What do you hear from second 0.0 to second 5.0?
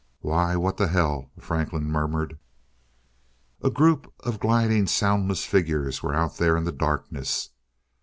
"Why what the hell," Franklin muttered. A group of gliding